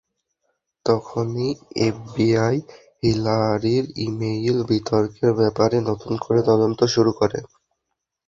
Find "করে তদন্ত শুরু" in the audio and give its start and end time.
6.23-7.11